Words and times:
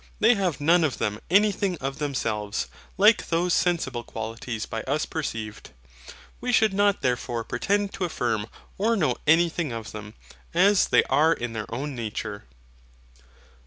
They 0.19 0.33
have 0.33 0.59
none 0.59 0.83
of 0.83 0.97
them 0.97 1.19
anything 1.29 1.77
of 1.77 1.99
themselves, 1.99 2.67
like 2.97 3.27
those 3.29 3.53
sensible 3.53 4.03
qualities 4.03 4.65
by 4.65 4.81
us 4.85 5.05
perceived. 5.05 5.69
We 6.39 6.51
should 6.51 6.73
not 6.73 7.03
therefore 7.03 7.43
pretend 7.43 7.93
to 7.93 8.05
affirm 8.05 8.47
or 8.79 8.95
know 8.97 9.17
anything 9.27 9.71
of 9.71 9.91
them, 9.91 10.15
as 10.55 10.87
they 10.87 11.03
are 11.03 11.33
in 11.33 11.53
their 11.53 11.71
own 11.71 11.93
nature. 11.93 12.45